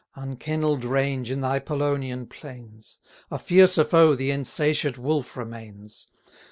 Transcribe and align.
Unkennell'd 0.15 0.83
range 0.83 1.29
in 1.29 1.41
thy 1.41 1.59
Polonian 1.59 2.25
plains; 2.27 2.97
A 3.29 3.37
fiercer 3.37 3.83
foe 3.83 4.15
the 4.15 4.31
insatiate 4.31 4.97
Wolf 4.97 5.37
remains. 5.37 6.07